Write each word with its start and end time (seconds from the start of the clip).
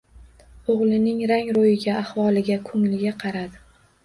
Oʻgʻlining 0.75 1.19
rang-roʻyiga, 1.31 1.93
ahvoliga, 2.01 2.59
koʻngliga 2.71 3.15
qaradi 3.27 3.63